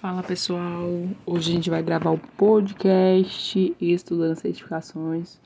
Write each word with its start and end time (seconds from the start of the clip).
Fala 0.00 0.22
pessoal, 0.22 0.88
hoje 1.26 1.50
a 1.50 1.54
gente 1.56 1.68
vai 1.68 1.82
gravar 1.82 2.12
o 2.12 2.16
podcast 2.16 3.76
estudando 3.78 4.34
certificações. 4.34 5.38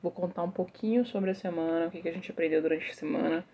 Vou 0.00 0.12
contar 0.12 0.44
um 0.44 0.50
pouquinho 0.50 1.04
sobre 1.04 1.30
a 1.30 1.34
semana, 1.34 1.88
o 1.88 1.90
que 1.90 2.08
a 2.08 2.12
gente 2.12 2.30
aprendeu 2.30 2.62
durante 2.62 2.88
a 2.88 2.94
semana. 2.94 3.44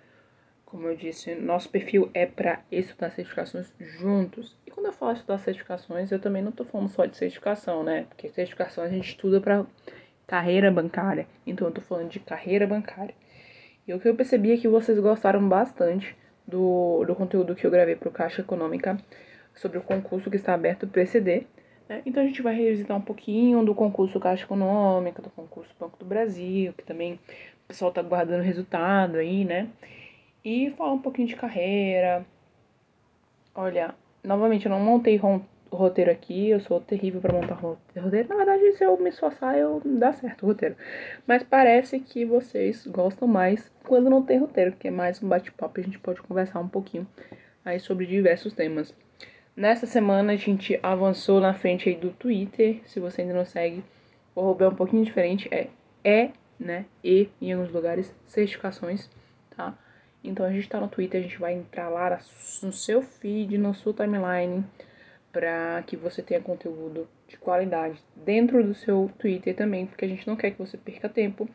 Como 0.66 0.86
eu 0.86 0.94
disse, 0.94 1.34
nosso 1.36 1.70
perfil 1.70 2.10
é 2.12 2.26
para 2.26 2.60
estudar 2.70 3.08
certificações 3.12 3.72
juntos. 3.78 4.54
E 4.66 4.70
quando 4.70 4.88
eu 4.88 4.92
falo 4.92 5.12
estudar 5.12 5.38
certificações, 5.38 6.12
eu 6.12 6.18
também 6.18 6.42
não 6.42 6.52
tô 6.52 6.66
falando 6.66 6.90
só 6.90 7.06
de 7.06 7.16
certificação, 7.16 7.82
né? 7.82 8.04
Porque 8.10 8.28
certificação 8.28 8.84
a 8.84 8.90
gente 8.90 9.08
estuda 9.08 9.40
para 9.40 9.64
carreira 10.26 10.70
bancária. 10.70 11.26
Então 11.46 11.66
eu 11.66 11.72
tô 11.72 11.80
falando 11.80 12.10
de 12.10 12.20
carreira 12.20 12.66
bancária. 12.66 13.14
E 13.88 13.94
o 13.94 13.98
que 13.98 14.06
eu 14.06 14.14
percebi 14.14 14.52
é 14.52 14.58
que 14.58 14.68
vocês 14.68 14.98
gostaram 14.98 15.48
bastante 15.48 16.14
do, 16.46 17.06
do 17.06 17.14
conteúdo 17.14 17.54
que 17.54 17.66
eu 17.66 17.70
gravei 17.70 17.96
para 17.96 18.10
o 18.10 18.12
Caixa 18.12 18.42
Econômica 18.42 18.98
sobre 19.60 19.78
o 19.78 19.82
concurso 19.82 20.30
que 20.30 20.36
está 20.36 20.54
aberto 20.54 20.86
para 20.86 21.02
ECD. 21.02 21.46
Né? 21.88 22.02
Então 22.06 22.22
a 22.22 22.26
gente 22.26 22.40
vai 22.40 22.54
revisitar 22.54 22.96
um 22.96 23.00
pouquinho 23.00 23.64
do 23.64 23.74
concurso 23.74 24.18
Caixa 24.18 24.44
Econômica, 24.44 25.20
do 25.20 25.30
concurso 25.30 25.70
Banco 25.78 25.98
do 25.98 26.04
Brasil, 26.04 26.72
que 26.72 26.84
também 26.84 27.14
o 27.14 27.68
pessoal 27.68 27.90
está 27.90 28.02
guardando 28.02 28.42
resultado 28.42 29.16
aí, 29.16 29.44
né? 29.44 29.68
E 30.44 30.70
falar 30.70 30.92
um 30.92 31.02
pouquinho 31.02 31.28
de 31.28 31.36
carreira. 31.36 32.24
Olha, 33.54 33.94
novamente 34.24 34.66
eu 34.66 34.70
não 34.70 34.80
montei 34.80 35.20
roteiro 35.70 36.10
aqui, 36.10 36.48
eu 36.48 36.60
sou 36.60 36.80
terrível 36.80 37.20
para 37.20 37.32
montar 37.32 37.54
roteiro. 37.54 38.28
Na 38.28 38.36
verdade, 38.36 38.72
se 38.72 38.84
eu 38.84 38.96
me 38.96 39.10
esforçar, 39.10 39.58
eu 39.58 39.82
dá 39.84 40.12
certo 40.12 40.44
o 40.44 40.46
roteiro. 40.46 40.76
Mas 41.26 41.42
parece 41.42 42.00
que 42.00 42.24
vocês 42.24 42.86
gostam 42.86 43.28
mais 43.28 43.70
quando 43.86 44.08
não 44.08 44.22
tem 44.22 44.38
roteiro, 44.38 44.72
que 44.72 44.88
é 44.88 44.90
mais 44.90 45.22
um 45.22 45.28
bate-papo, 45.28 45.80
a 45.80 45.82
gente 45.82 45.98
pode 45.98 46.22
conversar 46.22 46.60
um 46.60 46.68
pouquinho 46.68 47.06
aí 47.64 47.78
sobre 47.78 48.06
diversos 48.06 48.54
temas. 48.54 48.94
Nessa 49.56 49.84
semana 49.86 50.32
a 50.32 50.36
gente 50.36 50.78
avançou 50.82 51.40
na 51.40 51.52
frente 51.52 51.88
aí 51.88 51.96
do 51.96 52.10
Twitter. 52.10 52.80
Se 52.86 53.00
você 53.00 53.22
ainda 53.22 53.34
não 53.34 53.44
segue, 53.44 53.84
o 54.34 54.40
arroba 54.40 54.64
é 54.64 54.68
um 54.68 54.74
pouquinho 54.74 55.04
diferente. 55.04 55.48
É 55.52 55.68
E, 56.04 56.30
né? 56.58 56.86
E 57.02 57.28
em 57.42 57.52
alguns 57.52 57.72
lugares, 57.72 58.14
certificações, 58.26 59.10
tá? 59.56 59.76
Então 60.22 60.46
a 60.46 60.52
gente 60.52 60.68
tá 60.68 60.80
no 60.80 60.88
Twitter, 60.88 61.20
a 61.20 61.22
gente 61.22 61.38
vai 61.38 61.54
entrar 61.54 61.88
lá 61.88 62.20
no 62.62 62.72
seu 62.72 63.02
feed, 63.02 63.58
no 63.58 63.74
sua 63.74 63.92
timeline, 63.92 64.64
para 65.32 65.82
que 65.86 65.96
você 65.96 66.22
tenha 66.22 66.40
conteúdo 66.40 67.08
de 67.26 67.36
qualidade 67.36 67.98
dentro 68.16 68.62
do 68.62 68.74
seu 68.74 69.10
Twitter 69.18 69.54
também, 69.54 69.86
porque 69.86 70.04
a 70.04 70.08
gente 70.08 70.26
não 70.26 70.36
quer 70.36 70.52
que 70.52 70.58
você 70.58 70.76
perca 70.76 71.08
tempo 71.08 71.48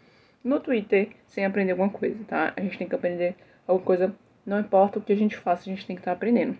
no 0.44 0.60
Twitter 0.60 1.10
sem 1.28 1.46
aprender 1.46 1.72
alguma 1.72 1.90
coisa, 1.90 2.24
tá? 2.26 2.54
A 2.56 2.62
gente 2.62 2.78
tem 2.78 2.88
que 2.88 2.96
aprender 2.96 3.36
alguma 3.68 3.86
coisa, 3.86 4.16
não 4.46 4.60
importa 4.60 5.00
o 5.00 5.02
que 5.02 5.14
a 5.14 5.18
gente 5.18 5.36
faça, 5.36 5.64
a 5.64 5.74
gente 5.74 5.86
tem 5.86 5.96
que 5.96 6.02
estar 6.02 6.12
tá 6.12 6.18
aprendendo. 6.18 6.58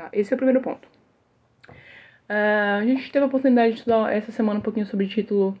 Tá? 0.00 0.08
Esse 0.14 0.32
é 0.32 0.34
o 0.34 0.38
primeiro 0.38 0.62
ponto. 0.62 0.88
Uh, 1.68 2.78
a 2.80 2.84
gente 2.86 3.12
teve 3.12 3.22
a 3.22 3.28
oportunidade 3.28 3.72
de 3.72 3.78
estudar 3.80 4.10
essa 4.10 4.32
semana 4.32 4.58
um 4.58 4.62
pouquinho 4.62 4.86
sobre 4.86 5.06
título 5.06 5.58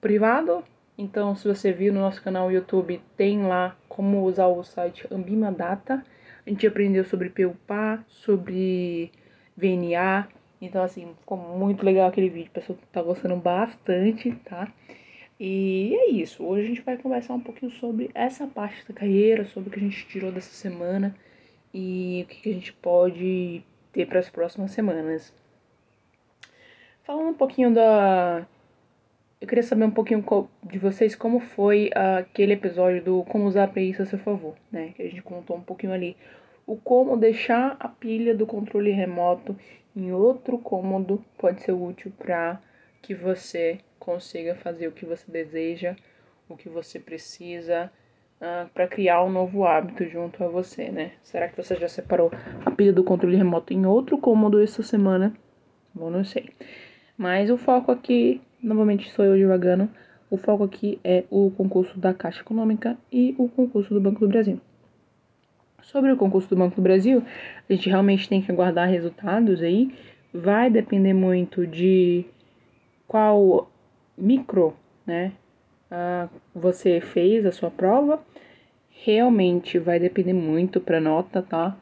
privado. 0.00 0.62
Então, 0.96 1.34
se 1.34 1.48
você 1.48 1.72
viu 1.72 1.92
no 1.92 1.98
nosso 1.98 2.22
canal 2.22 2.52
YouTube, 2.52 3.02
tem 3.16 3.42
lá 3.42 3.76
como 3.88 4.22
usar 4.22 4.46
o 4.46 4.62
site 4.62 5.08
Ambima 5.10 5.50
Data. 5.50 6.04
A 6.46 6.48
gente 6.48 6.64
aprendeu 6.64 7.04
sobre 7.04 7.30
PUPA, 7.30 8.04
sobre 8.06 9.10
VNA. 9.56 10.28
Então, 10.60 10.84
assim, 10.84 11.12
ficou 11.18 11.36
muito 11.36 11.84
legal 11.84 12.08
aquele 12.08 12.28
vídeo. 12.28 12.50
O 12.50 12.54
pessoal 12.54 12.78
tá 12.92 13.02
gostando 13.02 13.34
bastante, 13.34 14.30
tá? 14.44 14.72
E 15.40 15.96
é 15.96 16.10
isso. 16.10 16.44
Hoje 16.44 16.64
a 16.64 16.68
gente 16.68 16.82
vai 16.82 16.96
conversar 16.96 17.34
um 17.34 17.40
pouquinho 17.40 17.72
sobre 17.72 18.08
essa 18.14 18.46
parte 18.46 18.86
da 18.86 18.94
carreira, 18.94 19.46
sobre 19.46 19.68
o 19.68 19.72
que 19.72 19.80
a 19.80 19.82
gente 19.82 20.06
tirou 20.06 20.30
dessa 20.30 20.52
semana 20.52 21.12
e 21.74 22.24
o 22.24 22.32
que 22.32 22.50
a 22.50 22.52
gente 22.52 22.72
pode 22.74 23.64
ter 23.92 24.06
para 24.06 24.18
as 24.18 24.28
próximas 24.28 24.72
semanas. 24.72 25.32
Falando 27.04 27.28
um 27.28 27.34
pouquinho 27.34 27.72
da. 27.72 28.46
Eu 29.40 29.48
queria 29.48 29.62
saber 29.62 29.84
um 29.84 29.90
pouquinho 29.90 30.22
de 30.62 30.78
vocês 30.78 31.16
como 31.16 31.40
foi 31.40 31.90
aquele 31.94 32.52
episódio 32.52 33.02
do 33.02 33.24
Como 33.24 33.46
usar 33.46 33.64
a 33.64 33.68
preguiça 33.68 34.02
a 34.02 34.06
seu 34.06 34.18
favor, 34.18 34.54
né? 34.70 34.92
Que 34.94 35.02
a 35.02 35.08
gente 35.08 35.22
contou 35.22 35.56
um 35.56 35.62
pouquinho 35.62 35.92
ali 35.92 36.16
o 36.66 36.76
como 36.76 37.16
deixar 37.16 37.76
a 37.80 37.88
pilha 37.88 38.32
do 38.32 38.46
controle 38.46 38.92
remoto 38.92 39.56
em 39.96 40.12
outro 40.12 40.56
cômodo 40.56 41.24
pode 41.36 41.62
ser 41.62 41.72
útil 41.72 42.12
para 42.16 42.62
que 43.02 43.12
você 43.12 43.80
consiga 43.98 44.54
fazer 44.54 44.86
o 44.86 44.92
que 44.92 45.04
você 45.04 45.28
deseja, 45.28 45.96
o 46.48 46.56
que 46.56 46.68
você 46.68 47.00
precisa, 47.00 47.92
ah, 48.40 48.66
para 48.72 48.88
criar 48.88 49.22
um 49.22 49.30
novo 49.30 49.64
hábito 49.64 50.04
junto 50.08 50.42
a 50.42 50.48
você, 50.48 50.90
né? 50.90 51.12
Será 51.22 51.48
que 51.48 51.62
você 51.62 51.76
já 51.76 51.88
separou 51.88 52.30
a 52.64 52.70
pilha 52.70 52.92
do 52.92 53.04
controle 53.04 53.36
remoto 53.36 53.72
em 53.72 53.84
outro 53.84 54.16
cômodo 54.18 54.60
essa 54.60 54.82
semana? 54.82 55.34
Bom, 55.94 56.08
não 56.08 56.24
sei. 56.24 56.50
Mas 57.18 57.50
o 57.50 57.58
foco 57.58 57.92
aqui, 57.92 58.40
novamente 58.62 59.10
sou 59.10 59.24
eu 59.24 59.36
divagando, 59.36 59.90
o 60.30 60.36
foco 60.36 60.64
aqui 60.64 60.98
é 61.04 61.24
o 61.28 61.50
concurso 61.50 61.98
da 61.98 62.14
Caixa 62.14 62.40
Econômica 62.40 62.96
e 63.12 63.34
o 63.36 63.48
concurso 63.48 63.92
do 63.92 64.00
Banco 64.00 64.20
do 64.20 64.28
Brasil. 64.28 64.60
Sobre 65.82 66.12
o 66.12 66.16
concurso 66.16 66.48
do 66.48 66.56
Banco 66.56 66.76
do 66.76 66.82
Brasil, 66.82 67.22
a 67.68 67.72
gente 67.72 67.88
realmente 67.88 68.28
tem 68.28 68.40
que 68.40 68.50
aguardar 68.50 68.88
resultados 68.88 69.60
aí. 69.60 69.92
Vai 70.32 70.70
depender 70.70 71.12
muito 71.12 71.66
de 71.66 72.24
qual 73.08 73.68
micro, 74.16 74.76
né, 75.04 75.32
uh, 75.90 76.30
você 76.54 77.00
fez 77.00 77.44
a 77.46 77.52
sua 77.52 77.70
prova. 77.70 78.20
Realmente 78.90 79.78
vai 79.78 79.98
depender 79.98 80.32
muito 80.32 80.80
pra 80.80 81.00
nota, 81.00 81.42
tá? 81.42 81.76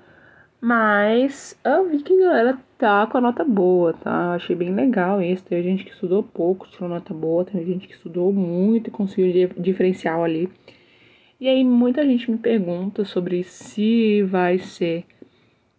Mas 0.60 1.58
eu 1.64 1.88
vi 1.88 2.02
que 2.02 2.12
a 2.14 2.26
galera 2.26 2.58
tá 2.76 3.06
com 3.06 3.18
a 3.18 3.20
nota 3.20 3.44
boa, 3.44 3.92
tá? 3.92 4.34
achei 4.34 4.56
bem 4.56 4.74
legal 4.74 5.22
isso. 5.22 5.44
Tem 5.44 5.62
gente 5.62 5.84
que 5.84 5.90
estudou 5.90 6.22
pouco, 6.22 6.68
tirou 6.68 6.88
nota 6.88 7.14
boa, 7.14 7.44
tem 7.44 7.64
gente 7.64 7.86
que 7.86 7.94
estudou 7.94 8.32
muito 8.32 8.88
e 8.88 8.90
conseguiu 8.90 9.50
diferencial 9.56 10.24
ali. 10.24 10.50
E 11.40 11.48
aí 11.48 11.62
muita 11.64 12.04
gente 12.04 12.30
me 12.30 12.38
pergunta 12.38 13.04
sobre 13.04 13.44
se 13.44 14.22
vai 14.24 14.58
ser 14.58 15.04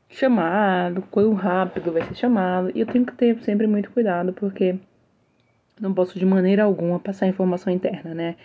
chamado, 0.09 1.03
quão 1.11 1.34
rápido 1.34 1.91
vai 1.91 2.01
ser 2.03 2.16
chamado. 2.16 2.72
E 2.73 2.79
eu 2.79 2.88
tenho 2.88 3.06
que 3.06 3.13
ter 3.13 3.38
sempre 3.41 3.67
muito 3.67 3.91
cuidado, 3.91 4.34
porque 4.34 4.75
não 5.79 5.94
posso 5.94 6.17
de 6.19 6.25
maneira 6.25 6.63
alguma 6.63 7.00
passar 7.00 7.28
informação 7.28 7.72
interna, 7.72 8.13
né? 8.13 8.35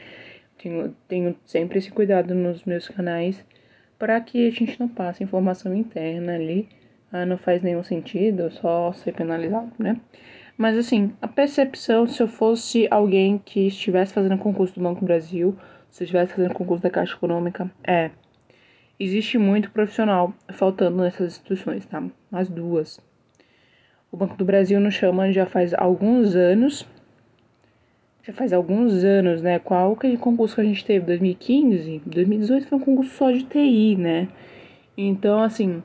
Tenho, 0.58 0.94
tenho 1.08 1.36
sempre 1.44 1.78
esse 1.78 1.90
cuidado 1.90 2.34
nos 2.34 2.64
meus 2.64 2.88
canais 2.88 3.44
para 3.98 4.20
que 4.20 4.48
a 4.48 4.50
gente 4.50 4.78
não 4.78 4.88
passe 4.88 5.22
informação 5.24 5.74
interna 5.74 6.34
ali. 6.34 6.68
Ah, 7.12 7.24
não 7.24 7.38
faz 7.38 7.62
nenhum 7.62 7.82
sentido, 7.82 8.50
só 8.50 8.92
ser 8.92 9.12
penalizado, 9.12 9.72
né? 9.78 10.00
Mas 10.56 10.76
assim, 10.76 11.12
a 11.20 11.28
percepção, 11.28 12.06
se 12.06 12.22
eu 12.22 12.28
fosse 12.28 12.88
alguém 12.90 13.38
que 13.38 13.66
estivesse 13.66 14.12
fazendo 14.12 14.38
concurso 14.38 14.74
do 14.74 14.82
Banco 14.82 15.04
Brasil, 15.04 15.56
se 15.90 16.02
eu 16.02 16.04
estivesse 16.06 16.32
fazendo 16.32 16.54
concurso 16.54 16.82
da 16.82 16.90
Caixa 16.90 17.14
Econômica, 17.14 17.70
é. 17.86 18.10
Existe 18.98 19.38
muito 19.38 19.70
profissional 19.72 20.32
faltando 20.52 21.02
nessas 21.02 21.32
instituições, 21.32 21.84
tá? 21.86 22.02
As 22.32 22.48
duas. 22.48 23.00
O 24.10 24.16
Banco 24.16 24.36
do 24.36 24.44
Brasil 24.44 24.78
nos 24.78 24.94
chama 24.94 25.32
já 25.32 25.44
faz 25.44 25.74
alguns 25.74 26.36
anos 26.36 26.86
já 28.26 28.32
faz 28.32 28.54
alguns 28.54 29.04
anos, 29.04 29.42
né? 29.42 29.58
Qual 29.58 29.94
que 29.96 30.16
concurso 30.16 30.54
que 30.54 30.62
a 30.62 30.64
gente 30.64 30.84
teve? 30.84 31.04
2015? 31.04 32.00
2018 32.06 32.66
foi 32.66 32.78
um 32.78 32.80
concurso 32.80 33.14
só 33.14 33.30
de 33.30 33.42
TI, 33.42 33.96
né? 33.96 34.28
Então, 34.96 35.42
assim, 35.42 35.82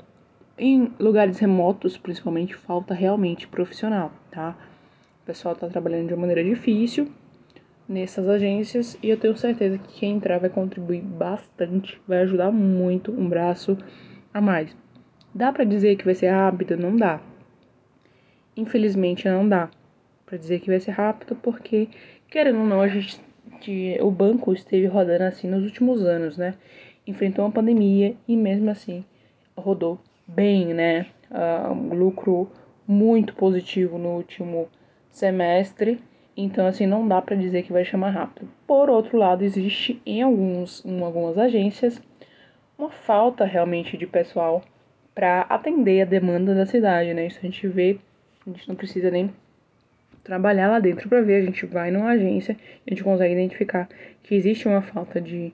em 0.58 0.90
lugares 0.98 1.38
remotos, 1.38 1.98
principalmente, 1.98 2.56
falta 2.56 2.94
realmente 2.94 3.46
profissional, 3.46 4.12
tá? 4.32 4.56
O 5.22 5.26
pessoal 5.26 5.54
tá 5.54 5.68
trabalhando 5.68 6.08
de 6.08 6.14
uma 6.14 6.22
maneira 6.22 6.44
difícil 6.44 7.10
nessas 7.88 8.30
agências 8.30 8.98
e 9.04 9.10
eu 9.10 9.18
tenho 9.18 9.36
certeza 9.36 9.78
que 9.78 10.00
quem 10.00 10.16
entrar 10.16 10.40
vai 10.40 10.50
contribuir 10.50 11.02
bastante, 11.02 12.00
vai 12.08 12.20
ajudar 12.20 12.52
muito 12.52 13.12
um 13.12 13.28
braço 13.28 13.78
a 14.34 14.40
mais. 14.40 14.74
Dá 15.36 15.52
para 15.52 15.66
dizer 15.66 15.98
que 15.98 16.06
vai 16.06 16.16
ser 16.16 16.30
rápido? 16.30 16.78
Não 16.78 16.96
dá. 16.96 17.20
Infelizmente 18.56 19.28
não 19.28 19.48
dá 19.48 19.70
para 20.26 20.38
dizer 20.38 20.60
que 20.60 20.70
vai 20.70 20.80
ser 20.80 20.92
rápido 20.92 21.36
porque 21.36 21.90
Querendo 22.30 22.60
ou 22.60 22.66
não, 22.66 22.82
a 22.82 22.88
gente, 22.88 23.20
o 24.02 24.12
banco 24.12 24.54
esteve 24.54 24.86
rodando 24.86 25.24
assim 25.24 25.48
nos 25.48 25.64
últimos 25.64 26.04
anos, 26.04 26.38
né? 26.38 26.54
Enfrentou 27.08 27.44
uma 27.44 27.52
pandemia 27.52 28.16
e 28.28 28.38
mesmo 28.38 28.70
assim 28.70 29.04
rodou 29.58 30.00
bem, 30.28 30.74
né? 30.74 31.08
Uh, 31.32 31.74
um 31.74 31.94
lucro 31.96 32.52
muito 32.88 33.34
positivo 33.34 33.98
no 33.98 34.10
último 34.10 34.70
semestre. 35.10 36.00
Então, 36.38 36.68
assim, 36.68 36.86
não 36.86 37.08
dá 37.08 37.22
para 37.22 37.36
dizer 37.36 37.64
que 37.64 37.74
vai 37.74 37.84
chamar 37.84 38.12
rápido. 38.12 38.48
Por 38.66 38.90
outro 38.90 39.18
lado, 39.18 39.44
existe 39.44 40.02
em, 40.06 40.22
alguns, 40.22 40.86
em 40.86 41.02
algumas 41.02 41.38
agências 41.38 42.02
uma 42.78 42.90
falta 42.90 43.44
realmente 43.44 43.98
de 43.98 44.06
pessoal 44.08 44.62
para 45.14 45.42
atender 45.42 46.02
a 46.02 46.06
demanda 46.06 46.56
da 46.56 46.66
cidade, 46.66 47.14
né? 47.14 47.26
Isso 47.26 47.40
a 47.40 47.42
gente 47.42 47.68
vê, 47.68 48.00
a 48.46 48.52
gente 48.52 48.70
não 48.70 48.76
precisa 48.76 49.12
nem 49.12 49.34
trabalhar 50.30 50.68
lá 50.68 50.80
dentro 50.80 51.10
para 51.10 51.22
ver. 51.22 51.42
A 51.42 51.46
gente 51.46 51.66
vai 51.66 51.90
numa 51.90 52.12
agência, 52.12 52.56
a 52.86 52.90
gente 52.90 53.04
consegue 53.04 53.34
identificar 53.34 53.90
que 54.22 54.36
existe 54.36 54.68
uma 54.68 54.82
falta 54.82 55.20
de, 55.20 55.52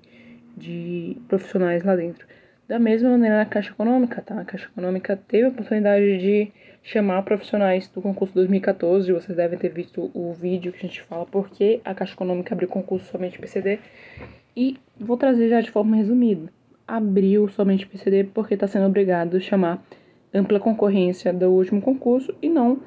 de 0.55 1.17
profissionais 1.29 1.83
lá 1.83 1.95
dentro. 1.95 2.27
Da 2.67 2.77
mesma 2.77 3.11
maneira 3.11 3.37
na 3.37 3.45
Caixa 3.45 3.71
Econômica, 3.71 4.21
tá? 4.21 4.41
A 4.41 4.45
Caixa 4.45 4.65
Econômica 4.65 5.17
teve 5.27 5.45
a 5.45 5.49
oportunidade 5.49 6.17
de 6.17 6.51
chamar 6.83 7.21
profissionais 7.23 7.87
do 7.87 8.01
concurso 8.01 8.33
2014. 8.33 9.11
Vocês 9.13 9.37
devem 9.37 9.57
ter 9.57 9.69
visto 9.69 10.11
o 10.13 10.33
vídeo 10.33 10.73
que 10.73 10.79
a 10.79 10.89
gente 10.89 11.01
fala 11.03 11.25
porque 11.25 11.79
a 11.85 11.93
Caixa 11.93 12.13
Econômica 12.13 12.53
abriu 12.53 12.67
concurso 12.67 13.09
somente 13.09 13.39
PCD. 13.39 13.79
E 14.57 14.77
vou 14.99 15.15
trazer 15.15 15.47
já 15.47 15.61
de 15.61 15.71
forma 15.71 15.95
resumida. 15.95 16.51
Abriu 16.87 17.47
somente 17.47 17.87
PCD 17.87 18.25
porque 18.25 18.55
está 18.55 18.67
sendo 18.67 18.87
obrigado 18.87 19.37
a 19.37 19.39
chamar 19.39 19.81
ampla 20.33 20.59
concorrência 20.59 21.31
do 21.31 21.49
último 21.49 21.81
concurso 21.81 22.35
e 22.41 22.49
não 22.49 22.81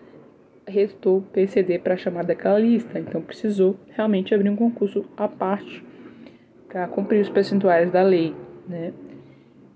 restou 0.69 1.23
PCD 1.33 1.79
para 1.79 1.97
chamar 1.97 2.25
daquela 2.25 2.59
lista. 2.59 2.99
Então 2.99 3.21
precisou 3.21 3.79
realmente 3.91 4.35
abrir 4.35 4.51
um 4.51 4.57
concurso 4.57 5.05
à 5.17 5.27
parte 5.27 5.85
para 6.69 6.87
cumprir 6.87 7.21
os 7.23 7.29
percentuais 7.29 7.91
da 7.91 8.03
lei, 8.03 8.35
né? 8.69 8.93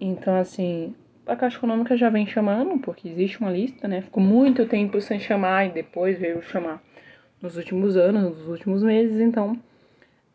Então, 0.00 0.36
assim, 0.36 0.94
a 1.26 1.36
Caixa 1.36 1.56
Econômica 1.56 1.96
já 1.96 2.10
vem 2.10 2.26
chamando, 2.26 2.78
porque 2.80 3.08
existe 3.08 3.40
uma 3.40 3.50
lista, 3.50 3.88
né? 3.88 4.02
Ficou 4.02 4.22
muito 4.22 4.66
tempo 4.66 5.00
sem 5.00 5.18
chamar 5.18 5.66
e 5.66 5.70
depois 5.70 6.18
veio 6.18 6.42
chamar 6.42 6.82
nos 7.40 7.56
últimos 7.56 7.96
anos, 7.96 8.36
nos 8.38 8.48
últimos 8.48 8.82
meses, 8.82 9.20
então 9.20 9.58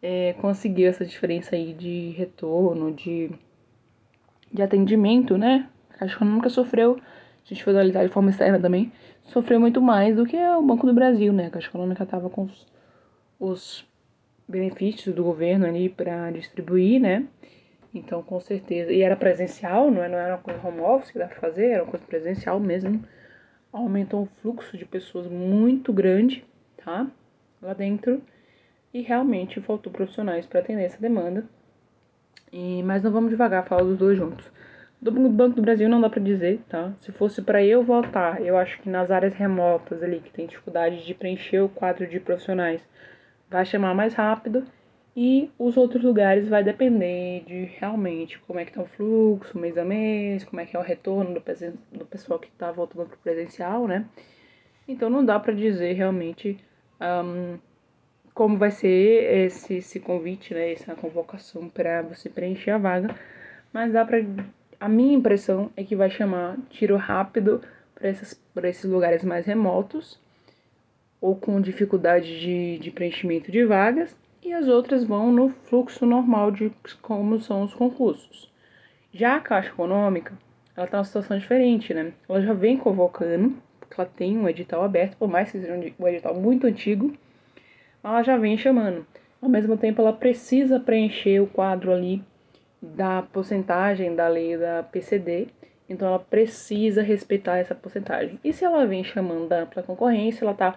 é, 0.02 0.34
conseguiu 0.42 0.90
essa 0.90 1.06
diferença 1.06 1.56
aí 1.56 1.74
de 1.74 2.10
retorno, 2.12 2.92
de, 2.92 3.30
de 4.52 4.62
atendimento, 4.62 5.38
né? 5.38 5.70
A 5.92 6.00
Caixa 6.00 6.16
Econômica 6.16 6.50
sofreu, 6.50 7.00
a 7.48 7.54
gente 7.54 7.64
foi 7.64 7.72
analisar 7.72 8.06
de 8.06 8.12
forma 8.12 8.30
externa 8.30 8.60
também, 8.60 8.92
sofreu 9.24 9.60
muito 9.60 9.82
mais 9.82 10.16
do 10.16 10.26
que 10.26 10.38
o 10.38 10.62
Banco 10.62 10.86
do 10.86 10.94
Brasil, 10.94 11.32
né? 11.32 11.48
A 11.48 11.50
Caixa 11.50 11.70
Econômica 11.70 12.04
estava 12.04 12.30
com 12.30 12.44
os, 12.44 12.68
os 13.40 13.86
benefícios 14.46 15.16
do 15.16 15.24
governo 15.24 15.66
ali 15.66 15.88
para 15.88 16.30
distribuir, 16.32 17.00
né? 17.00 17.26
Então, 17.94 18.22
com 18.22 18.40
certeza. 18.42 18.92
E 18.92 19.02
era 19.02 19.16
presencial, 19.16 19.90
não, 19.90 20.04
é, 20.04 20.10
não 20.10 20.18
era 20.18 20.36
uma 20.36 20.42
coisa 20.42 20.68
home 20.68 20.82
office 20.82 21.12
que 21.12 21.20
dá 21.20 21.28
pra 21.28 21.40
fazer, 21.40 21.68
era 21.68 21.84
uma 21.84 21.90
coisa 21.90 22.06
presencial 22.06 22.60
mesmo. 22.60 23.02
Aumentou 23.72 24.24
um 24.24 24.28
fluxo 24.42 24.78
de 24.78 24.86
pessoas 24.86 25.26
muito 25.28 25.94
grande, 25.94 26.44
tá? 26.84 27.08
Lá 27.62 27.74
dentro. 27.74 28.22
E 28.94 29.02
realmente 29.02 29.62
faltou 29.62 29.92
profissionais 29.92 30.46
para 30.46 30.60
atender 30.60 30.84
essa 30.84 31.00
demanda. 31.00 31.46
E, 32.52 32.84
mas 32.84 33.04
não 33.04 33.12
vamos 33.12 33.30
devagar 33.30 33.66
falar 33.66 33.84
dos 33.84 33.98
dois 33.98 34.18
juntos. 34.18 34.50
Do 35.00 35.12
Banco 35.12 35.56
do 35.56 35.62
Brasil 35.62 35.88
não 35.88 36.02
dá 36.02 36.10
para 36.10 36.22
dizer, 36.22 36.60
tá? 36.68 36.92
Se 37.02 37.12
fosse 37.12 37.42
para 37.42 37.64
eu 37.64 37.84
votar, 37.84 38.42
eu 38.42 38.58
acho 38.58 38.82
que 38.82 38.90
nas 38.90 39.12
áreas 39.12 39.34
remotas 39.36 40.02
ali, 40.02 40.20
que 40.20 40.32
tem 40.32 40.48
dificuldade 40.48 41.06
de 41.06 41.14
preencher 41.14 41.60
o 41.60 41.70
quadro 41.70 42.08
de 42.08 42.20
profissionais, 42.20 42.82
vai 43.50 43.64
chamar 43.64 43.94
mais 43.94 44.14
rápido. 44.16 44.66
E 45.16 45.50
os 45.58 45.78
outros 45.78 46.04
lugares 46.04 46.48
vai 46.48 46.64
depender 46.64 47.44
de 47.48 47.64
realmente 47.80 48.40
como 48.42 48.60
é 48.60 48.66
que 48.66 48.72
tá 48.74 48.82
o 48.82 48.86
fluxo, 48.86 49.58
mês 49.58 49.76
a 49.76 49.84
mês, 49.84 50.44
como 50.44 50.62
é 50.62 50.66
que 50.66 50.76
é 50.76 50.80
o 50.80 50.84
retorno 50.84 51.34
do, 51.34 51.98
do 51.98 52.06
pessoal 52.06 52.40
que 52.40 52.50
está 52.50 52.72
voltando 52.72 53.08
para 53.08 53.16
o 53.16 53.20
presencial, 53.20 53.88
né? 53.88 54.06
Então 54.88 55.10
não 55.10 55.26
dá 55.26 55.40
para 55.40 55.54
dizer 55.54 55.94
realmente 55.94 56.60
um, 57.02 57.58
como 58.34 58.58
vai 58.58 58.70
ser 58.70 59.46
esse, 59.46 59.78
esse 59.78 60.00
convite, 60.00 60.54
né? 60.54 60.72
Essa 60.74 60.96
convocação 60.96 61.68
para 61.68 62.04
você 62.04 62.30
preencher 62.30 62.72
a 62.72 62.78
vaga, 62.78 63.16
mas 63.74 63.92
dá 63.92 64.06
para 64.06 64.20
a 64.80 64.88
minha 64.88 65.16
impressão 65.16 65.72
é 65.76 65.84
que 65.84 65.96
vai 65.96 66.10
chamar 66.10 66.58
tiro 66.70 66.96
rápido 66.96 67.62
para 67.96 68.70
esses 68.70 68.84
lugares 68.84 69.24
mais 69.24 69.46
remotos 69.46 70.20
ou 71.20 71.36
com 71.36 71.60
dificuldade 71.60 72.40
de, 72.40 72.78
de 72.78 72.92
preenchimento 72.92 73.52
de 73.52 73.66
vagas 73.66 74.16
e 74.44 74.54
as 74.54 74.68
outras 74.68 75.04
vão 75.04 75.32
no 75.32 75.50
fluxo 75.50 76.06
normal 76.06 76.52
de 76.52 76.72
como 77.02 77.40
são 77.40 77.64
os 77.64 77.74
concursos. 77.74 78.52
Já 79.12 79.36
a 79.36 79.42
Caixa 79.42 79.70
Econômica, 79.70 80.34
ela 80.76 80.86
está 80.86 80.98
numa 80.98 81.06
situação 81.06 81.40
diferente, 81.40 81.94
né? 81.94 82.14
Ela 82.30 82.42
já 82.42 82.54
vem 82.54 82.78
convocando, 82.78 83.56
porque 83.80 84.00
ela 84.00 84.10
tem 84.16 84.38
um 84.38 84.48
edital 84.48 84.84
aberto, 84.84 85.18
por 85.18 85.28
mais 85.28 85.52
que 85.52 85.60
seja 85.60 85.74
um 86.00 86.08
edital 86.08 86.36
muito 86.36 86.68
antigo, 86.68 87.14
ela 88.04 88.22
já 88.22 88.38
vem 88.38 88.58
chamando. 88.58 89.06
Ao 89.42 89.50
mesmo 89.50 89.76
tempo, 89.76 90.02
ela 90.02 90.14
precisa 90.14 90.80
preencher 90.80 91.40
o 91.40 91.48
quadro 91.48 91.92
ali 91.92 92.24
da 92.82 93.22
porcentagem 93.22 94.16
da 94.16 94.28
lei 94.28 94.58
da 94.58 94.84
PCD, 94.84 95.48
então 95.90 96.08
ela 96.08 96.20
precisa 96.20 97.02
respeitar 97.02 97.58
essa 97.58 97.74
porcentagem. 97.74 98.40
E 98.44 98.54
se 98.54 98.64
ela 98.64 98.86
vem 98.86 99.04
chamando 99.04 99.48
da 99.48 99.62
ampla 99.62 99.84
concorrência, 99.84 100.44
ela 100.44 100.52
está 100.52 100.76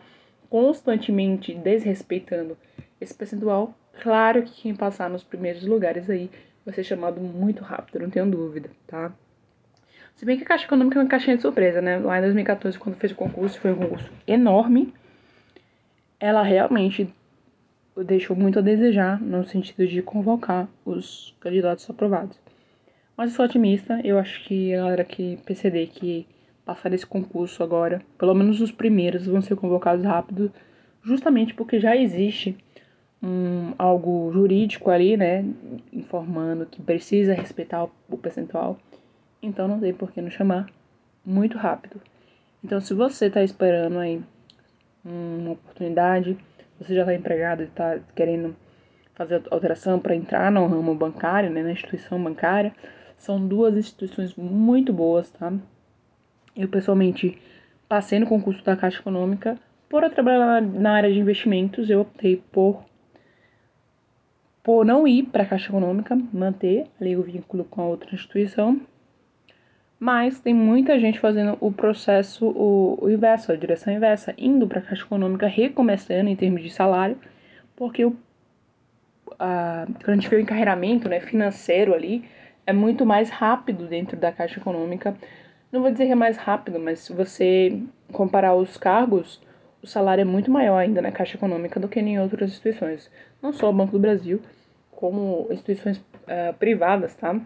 constantemente 0.49 1.55
desrespeitando 1.55 2.57
esse 3.01 3.15
percentual, 3.15 3.75
claro 4.03 4.43
que 4.43 4.63
quem 4.63 4.75
passar 4.75 5.09
nos 5.09 5.23
primeiros 5.23 5.65
lugares 5.65 6.11
aí 6.11 6.31
vai 6.65 6.75
ser 6.75 6.85
chamado 6.85 7.21
muito 7.21 7.63
rápido, 7.63 8.01
não 8.01 8.11
tenho 8.11 8.27
dúvida, 8.27 8.71
tá? 8.87 9.13
Se 10.17 10.27
bem 10.27 10.37
que 10.37 10.45
a 10.45 10.47
Caixa 10.47 10.67
Econômica 10.67 10.99
é 10.99 11.03
uma 11.03 11.09
caixinha 11.09 11.37
de 11.37 11.43
surpresa, 11.43 11.81
né? 11.81 11.99
Lá 11.99 12.19
em 12.19 12.23
2014, 12.23 12.79
quando 12.79 12.97
fez 12.97 13.13
o 13.13 13.17
concurso, 13.17 13.59
foi 13.59 13.73
um 13.73 13.77
concurso 13.77 14.13
enorme. 14.27 14.93
Ela 16.19 16.43
realmente 16.43 17.11
deixou 18.05 18.37
muito 18.37 18.59
a 18.59 18.63
desejar 18.63 19.21
no 19.21 19.45
sentido 19.45 19.87
de 19.87 20.03
convocar 20.03 20.69
os 20.85 21.37
candidatos 21.41 21.89
aprovados. 21.89 22.39
Mas 23.17 23.31
eu 23.31 23.37
sou 23.37 23.45
otimista, 23.45 24.01
eu 24.03 24.19
acho 24.19 24.43
que 24.45 24.75
a 24.75 24.79
galera 24.79 25.05
que 25.05 25.39
PCD 25.45 25.87
que 25.87 26.27
passar 26.65 26.93
esse 26.93 27.07
concurso 27.07 27.63
agora, 27.63 28.01
pelo 28.19 28.35
menos 28.35 28.61
os 28.61 28.71
primeiros, 28.71 29.27
vão 29.27 29.43
ser 29.43 29.57
convocados 29.57 30.05
rápido, 30.05 30.53
justamente 31.03 31.53
porque 31.53 31.81
já 31.81 31.97
existe 31.97 32.57
um, 33.23 33.75
algo 33.79 34.31
jurídico 34.33 34.91
ali, 34.91 35.17
né, 35.17 35.45
informando 35.93 36.67
que 36.67 36.81
precisa 36.81 37.35
respeitar 37.35 37.85
o, 37.85 38.17
percentual, 38.17 38.79
então 39.43 39.69
não 39.69 39.81
tem 39.81 39.93
por 39.93 40.11
que 40.13 40.23
não 40.23 40.31
chamar 40.31 40.67
muito 41.25 41.59
rápido. 41.59 42.01
Então, 42.65 42.81
se 42.81 42.95
você 42.95 43.27
está 43.27 43.43
esperando 43.43 43.99
aí 43.99 44.23
uma 45.05 45.53
oportunidade, 45.53 46.37
você 46.81 46.95
já 46.95 47.03
está 47.03 47.15
empregado 47.15 47.63
e 47.63 47.67
está 47.67 47.99
querendo 48.15 48.57
fazer 49.15 49.43
alteração 49.51 50.01
para 50.01 50.17
entrar 50.17 50.51
no 50.51 50.67
ramo 50.67 50.95
bancário, 50.95 51.51
né, 51.51 51.63
na 51.63 51.73
instituição 51.73 52.23
bancária, 52.23 52.73
são 53.19 53.47
duas 53.47 53.77
instituições 53.77 54.35
muito 54.35 54.93
boas, 54.95 55.31
tá? 55.31 55.53
Eu 56.57 56.69
pessoalmente 56.69 57.39
passei 57.87 58.19
no 58.19 58.27
concurso 58.27 58.65
da 58.65 58.77
Caixa 58.77 58.99
Econômica. 58.99 59.59
Por 59.91 60.03
eu 60.03 60.11
trabalhar 60.11 60.63
na 60.63 60.93
área 60.93 61.13
de 61.13 61.19
investimentos, 61.19 61.91
eu 61.91 62.01
optei 62.01 62.43
por 62.51 62.83
por 64.63 64.85
não 64.85 65.09
ir 65.09 65.25
para 65.25 65.43
a 65.43 65.47
Caixa 65.47 65.69
Econômica, 65.69 66.17
manter 66.33 66.87
ali 67.01 67.17
o 67.17 67.23
vínculo 67.23 67.65
com 67.65 67.83
a 67.83 67.87
outra 67.87 68.15
instituição. 68.15 68.81
Mas 70.01 70.41
tem 70.41 70.55
muita 70.55 70.99
gente 70.99 71.21
fazendo 71.21 71.59
o 71.61 71.71
processo 71.71 72.47
o, 72.47 72.99
o 73.03 73.11
inverso, 73.11 73.53
a 73.53 73.57
direção 73.57 73.93
inversa, 73.93 74.35
indo 74.39 74.67
para 74.67 74.79
a 74.79 74.83
Caixa 74.83 75.05
Econômica, 75.05 75.47
recomeçando 75.47 76.31
em 76.31 76.35
termos 76.35 76.63
de 76.63 76.71
salário, 76.71 77.19
porque 77.77 78.07
o, 78.07 78.17
a, 79.39 79.87
quando 80.03 80.09
a 80.09 80.15
gente 80.15 80.29
vê 80.31 80.37
o 80.37 80.41
encarreiramento 80.41 81.07
né, 81.07 81.21
financeiro 81.21 81.93
ali, 81.93 82.25
é 82.67 82.73
muito 82.73 83.05
mais 83.05 83.29
rápido 83.29 83.87
dentro 83.87 84.17
da 84.17 84.33
Caixa 84.33 84.59
Econômica. 84.59 85.15
Não 85.71 85.83
vou 85.83 85.91
dizer 85.91 86.07
que 86.07 86.13
é 86.13 86.17
mais 86.17 86.39
rápido, 86.39 86.81
mas 86.81 87.01
se 87.01 87.13
você 87.13 87.79
comparar 88.11 88.55
os 88.55 88.79
cargos, 88.79 89.39
o 89.83 89.87
salário 89.87 90.23
é 90.23 90.25
muito 90.25 90.51
maior 90.51 90.79
ainda 90.79 91.03
na 91.03 91.13
Caixa 91.13 91.37
Econômica 91.37 91.79
do 91.79 91.89
que 91.89 92.01
em 92.01 92.19
outras 92.19 92.49
instituições. 92.49 93.11
Não 93.43 93.53
só 93.53 93.69
o 93.69 93.73
Banco 93.73 93.93
do 93.93 93.99
Brasil, 93.99 94.41
como 94.91 95.47
instituições 95.51 95.99
uh, 95.99 96.55
privadas, 96.59 97.15
tá? 97.15 97.39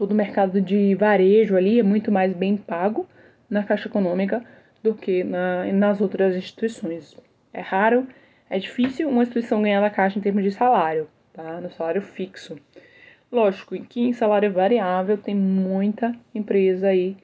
Todo 0.00 0.12
o 0.12 0.14
mercado 0.14 0.62
de 0.62 0.94
varejo 0.94 1.54
ali 1.54 1.78
é 1.78 1.82
muito 1.82 2.10
mais 2.10 2.32
bem 2.32 2.56
pago 2.56 3.06
na 3.50 3.62
Caixa 3.62 3.86
Econômica 3.86 4.42
do 4.82 4.94
que 4.94 5.22
na, 5.22 5.70
nas 5.74 6.00
outras 6.00 6.34
instituições. 6.34 7.14
É 7.52 7.60
raro, 7.60 8.08
é 8.48 8.58
difícil 8.58 9.10
uma 9.10 9.24
instituição 9.24 9.60
ganhar 9.60 9.82
da 9.82 9.90
Caixa 9.90 10.18
em 10.18 10.22
termos 10.22 10.42
de 10.42 10.52
salário, 10.52 11.06
tá? 11.34 11.60
No 11.60 11.70
salário 11.70 12.00
fixo. 12.00 12.56
Lógico 13.30 13.78
que 13.78 14.00
em 14.00 14.14
salário 14.14 14.50
variável 14.50 15.18
tem 15.18 15.34
muita 15.34 16.16
empresa 16.34 16.86
aí 16.86 17.14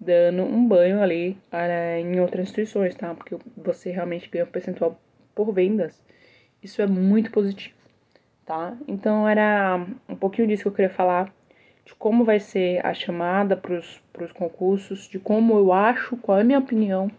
dando 0.00 0.42
um 0.42 0.66
banho 0.66 1.00
ali 1.00 1.38
uh, 1.52 2.00
em 2.00 2.18
outras 2.18 2.48
instituições, 2.48 2.96
tá? 2.96 3.14
Porque 3.14 3.36
você 3.56 3.92
realmente 3.92 4.28
ganha 4.28 4.44
um 4.44 4.48
percentual 4.48 5.00
por 5.36 5.52
vendas. 5.52 6.02
Isso 6.60 6.82
é 6.82 6.86
muito 6.88 7.30
positivo 7.30 7.76
tá? 8.44 8.76
Então 8.86 9.28
era 9.28 9.86
um 10.08 10.16
pouquinho 10.16 10.48
disso 10.48 10.62
que 10.62 10.68
eu 10.68 10.72
queria 10.72 10.90
falar, 10.90 11.32
de 11.84 11.94
como 11.94 12.24
vai 12.24 12.40
ser 12.40 12.84
a 12.84 12.94
chamada 12.94 13.56
para 13.56 13.74
os 13.74 14.32
concursos, 14.32 15.08
de 15.08 15.18
como 15.18 15.56
eu 15.56 15.72
acho, 15.72 16.16
qual 16.16 16.38
é 16.38 16.40
a 16.40 16.44
minha 16.44 16.58
opinião, 16.58 17.10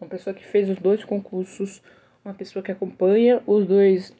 uma 0.00 0.08
pessoa 0.08 0.34
que 0.34 0.44
fez 0.44 0.68
os 0.68 0.78
dois 0.78 1.04
concursos, 1.04 1.82
uma 2.24 2.34
pessoa 2.34 2.62
que 2.62 2.70
acompanha 2.70 3.42
os 3.46 3.66
dois, 3.66 4.16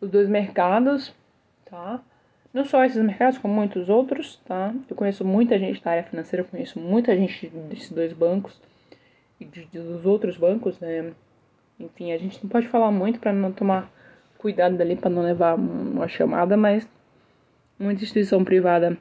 os 0.00 0.10
dois 0.10 0.28
mercados, 0.28 1.14
tá? 1.64 2.02
Não 2.52 2.64
só 2.64 2.84
esses 2.84 3.02
mercados, 3.02 3.38
como 3.38 3.54
muitos 3.54 3.88
outros, 3.88 4.40
tá? 4.44 4.74
Eu 4.88 4.96
conheço 4.96 5.24
muita 5.24 5.58
gente 5.58 5.82
da 5.82 5.90
área 5.90 6.04
financeira, 6.04 6.44
conheço 6.44 6.80
muita 6.80 7.14
gente 7.14 7.48
desses 7.68 7.90
dois 7.90 8.12
bancos 8.12 8.60
e 9.38 9.44
de, 9.44 9.66
dos 9.66 10.04
outros 10.06 10.36
bancos, 10.36 10.80
né? 10.80 11.12
Enfim, 11.78 12.12
a 12.12 12.18
gente 12.18 12.42
não 12.42 12.48
pode 12.48 12.68
falar 12.68 12.90
muito 12.90 13.20
para 13.20 13.32
não 13.32 13.52
tomar 13.52 13.90
cuidado 14.38 14.76
dali 14.76 14.96
para 14.96 15.10
não 15.10 15.22
levar 15.22 15.54
uma 15.54 16.08
chamada, 16.08 16.56
mas 16.56 16.88
muita 17.78 18.02
instituição 18.02 18.44
privada 18.44 18.98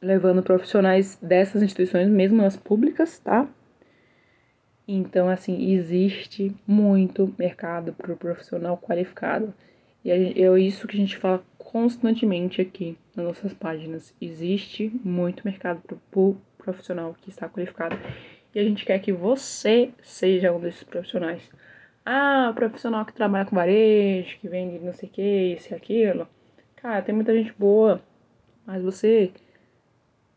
levando 0.00 0.42
profissionais 0.42 1.18
dessas 1.20 1.62
instituições, 1.62 2.08
mesmo 2.08 2.44
as 2.44 2.56
públicas, 2.56 3.18
tá? 3.18 3.48
Então, 4.86 5.28
assim, 5.28 5.72
existe 5.72 6.54
muito 6.66 7.34
mercado 7.38 7.92
para 7.92 8.12
o 8.12 8.16
profissional 8.16 8.78
qualificado. 8.78 9.52
E 10.04 10.10
é 10.10 10.58
isso 10.60 10.86
que 10.86 10.96
a 10.96 11.00
gente 11.00 11.16
fala 11.16 11.42
constantemente 11.58 12.60
aqui 12.60 12.96
nas 13.16 13.26
nossas 13.26 13.52
páginas. 13.52 14.14
Existe 14.20 14.92
muito 15.02 15.44
mercado 15.44 15.82
para 15.82 15.96
o 16.20 16.36
profissional 16.56 17.16
que 17.20 17.30
está 17.30 17.48
qualificado. 17.48 17.98
E 18.54 18.60
a 18.60 18.62
gente 18.62 18.84
quer 18.84 19.00
que 19.00 19.12
você 19.12 19.90
seja 20.02 20.52
um 20.52 20.60
desses 20.60 20.84
profissionais. 20.84 21.42
Ah, 22.04 22.52
profissional 22.54 23.04
que 23.04 23.12
trabalha 23.12 23.44
com 23.44 23.56
varejo, 23.56 24.38
que 24.38 24.48
vende 24.48 24.78
não 24.78 24.94
sei 24.94 25.08
o 25.08 25.12
que, 25.12 25.54
isso 25.54 25.72
e 25.72 25.74
aquilo. 25.74 26.28
Cara, 26.76 27.02
tem 27.02 27.14
muita 27.14 27.34
gente 27.34 27.52
boa. 27.58 28.00
Mas 28.66 28.82
você 28.82 29.32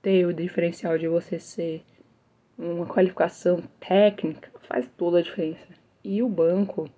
ter 0.02 0.26
o 0.26 0.34
diferencial 0.34 0.98
de 0.98 1.08
você 1.08 1.40
ser 1.40 1.84
uma 2.58 2.86
qualificação 2.86 3.62
técnica 3.80 4.50
faz 4.68 4.88
toda 4.98 5.20
a 5.20 5.22
diferença. 5.22 5.68
E 6.04 6.24
o 6.24 6.30
banco, 6.30 6.90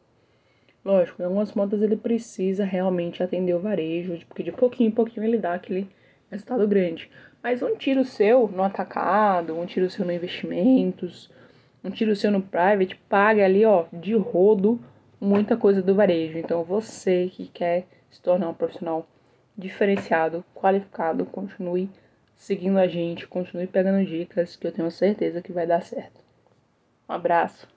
lógico, 0.83 1.21
em 1.21 1.25
algumas 1.25 1.51
pontas 1.51 1.81
ele 1.81 1.95
precisa 1.95 2.63
realmente 2.63 3.23
atender 3.23 3.53
o 3.55 3.59
varejo, 3.59 4.19
porque 4.27 4.43
de 4.43 4.51
pouquinho 4.51 4.89
em 4.89 4.93
pouquinho 4.93 5.25
ele 5.25 5.37
dá 5.37 5.55
aquele 5.55 5.89
resultado 6.29 6.67
grande. 6.67 7.09
Mas 7.41 7.61
um 7.63 7.75
tiro 7.75 8.05
seu 8.05 8.47
no 8.47 8.63
atacado, 8.63 9.57
um 9.57 9.65
tiro 9.65 9.89
seu 9.89 10.05
no 10.05 10.11
investimentos, 10.11 11.31
um 11.83 11.89
tiro 11.89 12.15
seu 12.15 12.29
no 12.29 12.41
private, 12.41 12.95
paga 13.09 13.43
ali, 13.43 13.65
ó, 13.65 13.85
de 13.91 14.13
rodo 14.15 14.79
muita 15.19 15.57
coisa 15.57 15.81
do 15.81 15.95
varejo. 15.95 16.37
Então 16.37 16.63
você 16.63 17.27
que 17.31 17.47
quer 17.47 17.87
se 18.09 18.21
tornar 18.21 18.49
um 18.49 18.53
profissional 18.53 19.07
diferenciado, 19.61 20.43
qualificado, 20.53 21.25
continue 21.25 21.89
seguindo 22.35 22.79
a 22.79 22.87
gente, 22.87 23.27
continue 23.27 23.67
pegando 23.67 24.03
dicas 24.03 24.55
que 24.55 24.65
eu 24.65 24.71
tenho 24.71 24.89
certeza 24.89 25.41
que 25.41 25.51
vai 25.51 25.67
dar 25.67 25.83
certo. 25.83 26.19
Um 27.07 27.13
abraço. 27.13 27.67